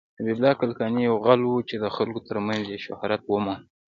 حبيب 0.17 0.35
الله 0.37 0.53
کلکاني 0.61 1.01
يو 1.09 1.15
غل 1.25 1.41
وه 1.45 1.59
،چې 1.69 1.75
د 1.83 1.85
خلکو 1.95 2.19
تر 2.27 2.37
منځ 2.47 2.63
يې 2.71 2.79
شهرت 2.85 3.21
وموند. 3.25 3.65